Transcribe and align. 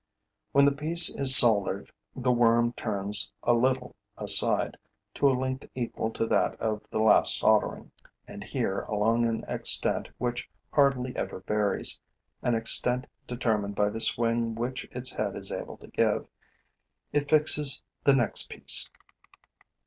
When 0.51 0.65
the 0.65 0.71
piece 0.71 1.15
is 1.15 1.35
soldered, 1.35 1.91
the 2.15 2.31
worm 2.31 2.73
turns 2.73 3.31
a 3.43 3.53
little 3.53 3.95
aside, 4.17 4.75
to 5.13 5.29
a 5.29 5.37
length 5.37 5.69
equal 5.75 6.09
to 6.13 6.25
that 6.25 6.59
of 6.59 6.81
the 6.89 6.97
last 6.97 7.37
soldering, 7.37 7.91
and 8.27 8.43
here, 8.43 8.79
along 8.79 9.27
an 9.27 9.45
extent 9.47 10.09
which 10.17 10.49
hardly 10.71 11.15
ever 11.15 11.41
varies, 11.41 12.01
an 12.41 12.55
extent 12.55 13.05
determined 13.27 13.75
by 13.75 13.91
the 13.91 14.01
swing 14.01 14.55
which 14.55 14.85
its 14.85 15.11
head 15.13 15.35
is 15.35 15.51
able 15.51 15.77
to 15.77 15.87
give, 15.87 16.27
it 17.13 17.29
fixes 17.29 17.83
the 18.03 18.15
next 18.15 18.49
piece. 18.49 18.89